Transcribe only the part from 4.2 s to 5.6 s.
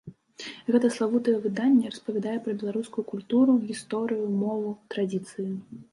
мову, традыцыі.